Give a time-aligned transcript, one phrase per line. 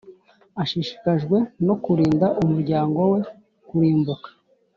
[0.61, 3.19] ashishikajwe no kurinda umuryango we
[3.67, 4.29] kurimbuka,